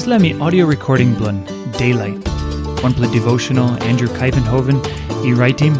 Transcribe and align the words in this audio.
Isla 0.00 0.18
mi 0.18 0.28
audio 0.44 0.64
recording 0.64 1.10
blun 1.14 1.38
Daylight. 1.76 2.28
One 2.82 2.94
play 2.98 3.08
devotional 3.12 3.66
Andrew 3.88 4.08
Kuyvenhoven 4.18 4.78
i 5.28 5.32
writing 5.38 5.74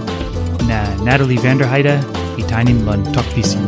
na 0.70 0.80
Natalie 1.06 1.38
Vanderheide 1.44 1.94
i 2.40 2.44
tainim 2.50 2.82
blun 2.82 3.06
tokpisin. 3.14 3.64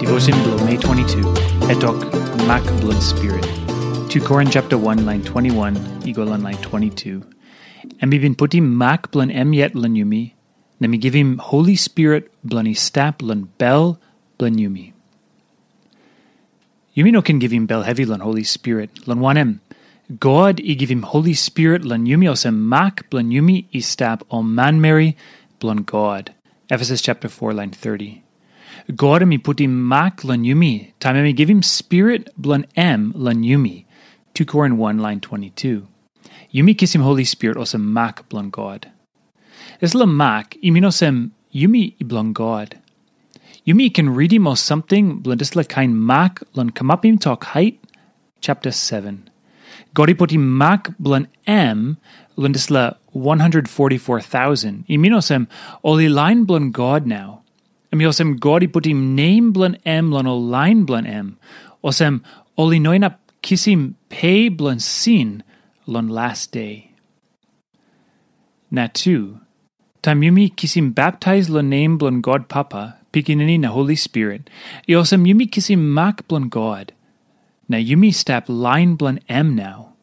Devotion 0.00 0.38
blun 0.46 0.64
May 0.68 0.78
22. 0.78 1.34
Etok 1.74 2.06
Mac 2.46 2.62
blun 2.80 3.04
Spirit. 3.10 3.44
2 4.08 4.22
Corinth 4.30 4.56
chapter 4.56 4.78
1 4.78 5.04
line 5.04 5.22
21 5.22 5.76
equal 6.06 6.32
on 6.32 6.42
line 6.48 6.56
22. 6.62 7.20
And 8.00 8.10
we 8.10 8.18
been 8.18 8.40
putting 8.44 8.72
Mac 8.84 9.10
blun 9.10 9.30
em 9.42 9.52
yet 9.52 9.74
lan 9.74 10.00
yumi. 10.00 10.32
Na 10.80 10.88
mi 10.88 10.96
give 10.96 11.12
him 11.12 11.36
Holy 11.52 11.76
Spirit 11.76 12.32
blunny 12.42 12.74
stap 12.88 13.18
blun 13.18 13.48
bell 13.58 14.00
blun 14.38 14.56
yumi. 14.66 14.93
Yumi 16.96 17.10
no 17.10 17.22
can 17.22 17.40
give 17.40 17.50
him 17.50 17.66
bell 17.66 17.82
heavy 17.82 18.04
lan 18.04 18.20
Holy 18.20 18.44
Spirit 18.44 19.08
lan 19.08 19.18
wanem. 19.18 19.58
God 20.20 20.60
i 20.60 20.74
give 20.74 20.90
him 20.90 21.02
Holy 21.02 21.34
Spirit 21.34 21.84
lan 21.84 22.06
yumi 22.06 22.28
osem 22.30 22.54
mak 22.54 23.10
blan 23.10 23.30
yumi 23.30 23.64
i 23.72 23.80
stap 23.80 24.22
o 24.30 24.42
man 24.42 24.80
Mary 24.80 25.16
blan 25.58 25.78
God. 25.78 26.32
Ephesus 26.70 27.00
chapter 27.00 27.28
4 27.28 27.52
line 27.52 27.70
30. 27.72 28.22
God 28.94 29.26
mi 29.26 29.38
put 29.38 29.60
him 29.60 29.82
mak 29.82 30.22
lan 30.22 30.44
yumi. 30.44 30.92
Time 31.00 31.20
mi 31.20 31.32
give 31.32 31.50
him 31.50 31.62
Spirit 31.62 32.30
blan 32.36 32.64
em 32.76 33.12
lan 33.16 33.42
yumi. 33.42 33.86
2 34.34 34.46
Corinth 34.46 34.76
1 34.76 34.98
line 34.98 35.20
22. 35.20 35.88
Yumi 36.52 36.78
kiss 36.78 36.94
him 36.94 37.00
Holy 37.02 37.24
Spirit 37.24 37.56
osem 37.56 37.80
mak 37.80 38.28
blan 38.28 38.50
God. 38.50 38.90
Es 39.80 39.94
la 39.94 40.06
mak 40.06 40.54
i 40.62 40.70
minosem 40.70 41.32
yumi 41.52 41.96
blan 41.98 42.32
God. 42.32 42.78
Yumi 43.66 43.92
can 43.92 44.10
read 44.10 44.30
him 44.30 44.46
or 44.46 44.56
something 44.58 45.22
blindisla 45.22 45.66
kain 45.66 45.96
mak 45.98 46.42
lun 46.54 46.68
kamapim 46.68 47.18
talk 47.18 47.44
height 47.44 47.80
chapter 48.42 48.70
7. 48.70 49.30
Gori 49.94 50.14
poti 50.14 50.36
mak 50.36 50.88
blun 50.98 51.28
m 51.46 51.96
lundisla 52.36 52.96
144,000. 53.14 54.84
Iminosem 54.86 55.46
oli 55.82 56.10
line 56.10 56.44
blun 56.44 56.72
God 56.72 57.06
now. 57.06 57.40
Emiosem 57.90 58.38
gori 58.38 58.68
putim 58.68 59.14
name 59.14 59.50
blun 59.54 59.78
m 59.86 60.10
lun 60.10 60.26
o 60.26 60.36
line 60.36 60.84
blun 60.84 61.06
m. 61.06 61.38
Osem 61.82 62.22
oli 62.58 62.78
noina 62.78 63.14
kisim 63.42 63.94
pay 64.10 64.50
blun 64.50 64.78
sin 64.78 65.42
lun 65.86 66.08
last 66.08 66.52
day. 66.52 66.90
Natu. 68.70 69.40
Tamyumi 70.02 70.54
kisim 70.54 70.92
baptize 70.92 71.48
lun 71.48 71.70
name 71.70 71.96
blun 71.98 72.20
God 72.20 72.50
Papa 72.50 72.98
pikinini 73.14 73.60
na 73.60 73.68
Holy 73.68 73.94
Spirit. 73.94 74.50
Iosem 74.88 75.26
yumi 75.30 75.46
kisim 75.46 75.86
mak 75.98 76.26
blun 76.26 76.48
God. 76.50 76.92
Na 77.68 77.78
yumi 77.78 78.12
stap 78.12 78.48
line 78.48 78.96
blun 78.96 79.20
em 79.28 79.54
now. 79.54 79.94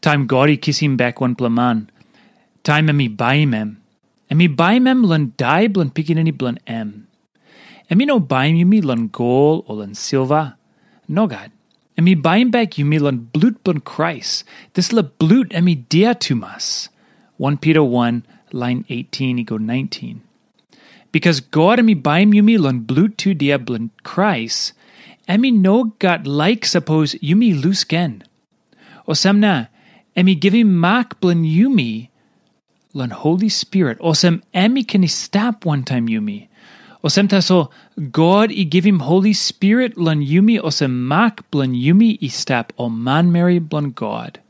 Time 0.00 0.26
gori 0.26 0.58
kisim 0.58 0.96
back 0.96 1.20
one 1.20 1.36
plaman. 1.36 1.88
Time 2.64 2.88
emi 2.88 3.08
baim 3.22 3.54
em. 3.54 3.70
Emi 4.30 4.48
baim 4.62 4.88
em 4.88 5.02
lun 5.02 5.32
dai 5.36 5.68
blun 5.68 5.90
pikinini 5.90 6.36
blun 6.42 6.58
em. 6.66 7.06
Emi 7.90 8.06
no 8.06 8.18
baim 8.18 8.56
yumi 8.56 8.82
lun 8.82 9.08
gol 9.08 9.64
o 9.68 9.74
lun 9.74 9.94
silva. 9.94 10.42
No 11.06 11.28
God. 11.28 11.52
Emi 11.96 12.20
baim 12.20 12.50
back 12.50 12.72
yumi 12.82 13.00
lun 13.00 13.28
blut 13.32 13.62
blun 13.62 13.80
Christ. 13.84 14.44
This 14.74 14.92
la 14.92 15.02
blut 15.02 15.50
emi 15.50 15.76
dia 15.88 16.14
tumas. 16.14 16.88
1 17.38 17.58
Peter 17.58 17.82
1, 17.82 18.22
line 18.52 18.84
18, 18.88 19.38
ego 19.40 19.58
19. 19.58 20.22
Because 21.14 21.38
God 21.38 21.78
emi 21.78 21.94
baim 21.94 22.32
yumi 22.34 22.58
lun 22.58 22.80
blut 22.80 23.16
tu 23.16 23.34
dia 23.34 23.56
blun 23.56 23.90
Christ, 24.02 24.72
emi 25.28 25.52
no 25.54 25.94
got 26.02 26.26
like 26.26 26.66
suppose 26.66 27.14
yumi 27.22 27.54
lusken. 27.54 28.22
Osemna, 29.06 29.68
emi 30.16 30.34
him 30.42 30.74
mak 30.80 31.20
blun 31.20 31.46
yumi 31.46 32.08
lun 32.94 33.10
Holy 33.10 33.48
Spirit. 33.48 33.96
Osem 34.00 34.42
emi 34.52 34.82
can 34.88 35.06
stop 35.06 35.64
one 35.64 35.84
time 35.84 36.08
yumi. 36.08 36.48
Osem 37.04 37.28
taso 37.28 37.70
God 38.10 38.50
i 38.50 38.64
give 38.64 38.84
him 38.84 38.98
Holy 38.98 39.34
Spirit 39.34 39.96
lun 39.96 40.20
yumi 40.20 40.58
osem 40.58 40.90
mak 40.90 41.48
blun 41.52 41.80
yumi 41.80 42.18
i 42.22 42.26
stap 42.26 42.72
o 42.76 42.88
man 42.88 43.30
Mary 43.30 43.60
blun 43.60 43.94
God. 43.94 44.40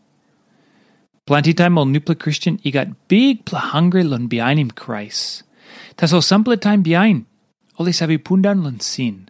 Plenty 1.27 1.53
time 1.53 1.77
ol 1.77 1.85
nupla 1.85 2.19
Christian 2.19 2.59
i 2.65 2.71
got 2.71 3.09
big 3.09 3.45
pla 3.45 3.59
hungry 3.59 4.03
lun 4.03 4.29
behind 4.29 4.59
him 4.59 4.71
Christ. 4.71 5.43
Taso 5.97 6.23
sample 6.23 6.57
time 6.57 6.83
behind. 6.83 7.27
Oli 7.79 7.93
sabi 7.93 8.19
pundan 8.19 8.63
lun 8.63 8.81
sin. 8.81 9.29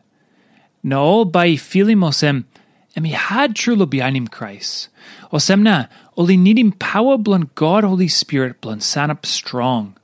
Na 0.82 1.00
all 1.00 1.24
by 1.24 1.56
feeling 1.56 1.98
osem 1.98 2.44
emi 2.96 3.12
had 3.12 3.54
trulo 3.54 3.88
him 3.88 4.28
Christ. 4.28 4.88
Osem 5.32 5.62
na 5.62 5.86
oli 6.16 6.36
need 6.36 6.58
him 6.58 6.72
power 6.72 7.16
blun 7.16 7.50
God 7.54 7.84
Holy 7.84 8.08
Spirit 8.08 8.60
blun 8.60 8.80
san 8.80 9.10
up 9.10 9.24
strong. 9.24 9.96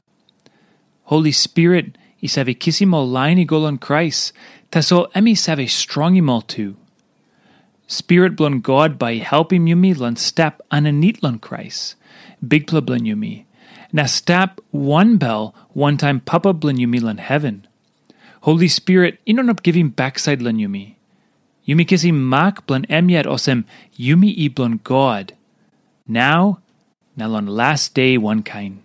Holy 1.05 1.33
Spirit 1.33 1.97
i 2.23 2.27
save 2.27 2.59
kissimo 2.59 3.05
line 3.05 3.47
golon 3.47 3.81
Christ. 3.81 4.33
Taso 4.71 5.11
emi 5.13 5.37
save 5.37 5.71
strong 5.71 6.15
imol 6.15 6.47
too. 6.47 6.77
Spirit 7.87 8.37
blun 8.37 8.63
God 8.63 8.99
by 8.99 9.15
helping 9.17 9.67
yumi 9.67 9.97
lun 9.97 10.17
step 10.17 10.63
ananit 10.71 11.23
lun 11.23 11.39
Christ. 11.39 11.97
Big 12.47 12.67
pla 12.67 12.81
blun 12.81 13.01
yumi. 13.01 13.45
Na 13.93 14.07
step 14.07 14.61
one 14.71 15.17
bell 15.17 15.55
one 15.75 15.97
time 15.97 16.21
papa 16.21 16.55
blun 16.55 16.79
yumi 16.79 17.01
lun 17.03 17.19
heaven. 17.19 17.67
Holy 18.43 18.69
Spirit 18.69 19.19
inon 19.27 19.51
up 19.51 19.63
giving 19.63 19.89
backside 19.91 20.41
lun 20.41 20.57
yumi. 20.57 20.95
Yumi 21.67 21.87
kissing 21.87 22.21
mak 22.21 22.67
blun 22.67 22.87
em 22.89 23.11
yet 23.11 23.27
osem 23.27 23.65
yumi 23.99 24.35
i 24.39 24.49
blun 24.49 24.83
God. 24.83 25.35
Now, 26.07 26.61
na 27.17 27.27
on 27.35 27.47
last 27.47 27.95
day 27.95 28.17
one 28.17 28.43
kind. 28.43 28.83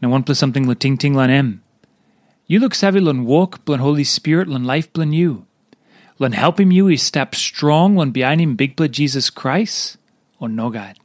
Now 0.00 0.10
one 0.10 0.22
plus 0.22 0.38
something 0.38 0.66
lu 0.66 0.74
ting 0.74 0.96
ting 0.96 1.14
lun 1.14 1.30
em. 1.30 1.62
You 2.46 2.60
look 2.60 2.74
savvy 2.74 3.00
lun 3.00 3.24
walk 3.24 3.64
blun 3.64 3.80
Holy 3.80 4.04
Spirit 4.04 4.48
lun 4.48 4.64
life 4.64 4.92
blun 4.92 5.12
you. 5.12 5.46
Lun 6.18 6.32
help 6.32 6.60
him 6.60 6.70
you 6.70 6.88
is 6.88 7.02
step 7.02 7.34
strong 7.34 7.96
lun 7.96 8.10
behind 8.10 8.40
him 8.40 8.54
big 8.54 8.76
blood 8.76 8.92
Jesus 8.92 9.30
Christ 9.30 9.96
or 10.38 10.48
no 10.48 10.70
God. 10.70 10.98